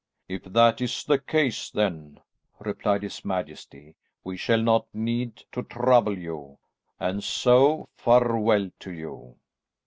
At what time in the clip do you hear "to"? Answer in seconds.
5.51-5.61, 8.79-8.91